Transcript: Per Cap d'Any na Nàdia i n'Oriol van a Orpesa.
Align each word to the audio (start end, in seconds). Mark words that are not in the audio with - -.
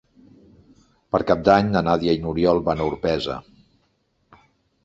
Per 1.15 1.19
Cap 1.31 1.43
d'Any 1.49 1.69
na 1.75 1.83
Nàdia 1.89 2.17
i 2.19 2.21
n'Oriol 2.25 2.65
van 2.71 2.81
a 2.87 2.91
Orpesa. 2.93 3.37